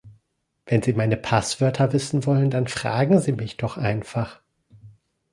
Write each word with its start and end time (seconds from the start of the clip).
Wenn 0.65 0.81
Sie 0.81 0.93
meine 0.93 1.15
Passwörter 1.15 1.93
wissen 1.93 2.25
wollen, 2.25 2.49
dann 2.49 2.65
fragen 2.67 3.19
Sie 3.21 3.33
mich 3.33 3.57
doch 3.57 3.77
einfach! 3.77 4.41